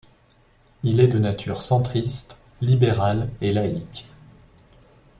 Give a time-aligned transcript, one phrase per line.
[0.81, 4.09] Il est de nature centriste, libéral et laïc.